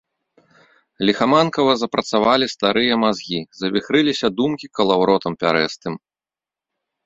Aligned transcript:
Ліхаманкава 1.09 1.71
запрацавалі 1.81 2.45
старыя 2.55 2.93
мазгі, 3.03 3.39
завіхрыліся 3.61 4.27
думкі 4.41 4.65
калаўротам 4.81 5.33
пярэстым. 5.45 5.93